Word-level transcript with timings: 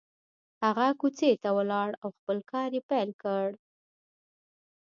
هغه 0.63 0.87
کوڅې 0.99 1.31
ته 1.41 1.49
ولاړ 1.57 1.89
او 2.03 2.09
خپل 2.17 2.37
کار 2.51 2.69
يې 2.77 2.81
پيل 2.89 3.09
کړ. 3.23 3.47